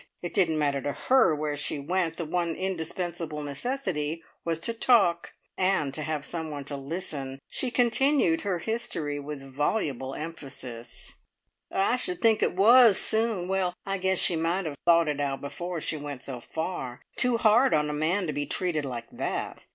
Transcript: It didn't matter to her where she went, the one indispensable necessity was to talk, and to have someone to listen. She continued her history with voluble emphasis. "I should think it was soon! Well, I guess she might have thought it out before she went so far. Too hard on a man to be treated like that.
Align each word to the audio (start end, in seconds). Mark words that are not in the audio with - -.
It 0.23 0.33
didn't 0.33 0.57
matter 0.57 0.81
to 0.81 0.93
her 0.93 1.35
where 1.35 1.55
she 1.55 1.77
went, 1.77 2.15
the 2.15 2.25
one 2.25 2.55
indispensable 2.55 3.43
necessity 3.43 4.23
was 4.43 4.59
to 4.61 4.73
talk, 4.73 5.33
and 5.59 5.93
to 5.93 6.01
have 6.01 6.25
someone 6.25 6.63
to 6.63 6.75
listen. 6.75 7.37
She 7.47 7.69
continued 7.69 8.41
her 8.41 8.57
history 8.57 9.19
with 9.19 9.43
voluble 9.53 10.15
emphasis. 10.15 11.17
"I 11.71 11.97
should 11.97 12.19
think 12.19 12.41
it 12.41 12.55
was 12.55 12.97
soon! 12.97 13.47
Well, 13.47 13.75
I 13.85 13.99
guess 13.99 14.17
she 14.17 14.35
might 14.35 14.65
have 14.65 14.73
thought 14.85 15.07
it 15.07 15.21
out 15.21 15.39
before 15.39 15.79
she 15.79 15.97
went 15.97 16.23
so 16.23 16.39
far. 16.39 17.01
Too 17.15 17.37
hard 17.37 17.75
on 17.75 17.87
a 17.87 17.93
man 17.93 18.25
to 18.25 18.33
be 18.33 18.47
treated 18.47 18.85
like 18.85 19.11
that. 19.11 19.67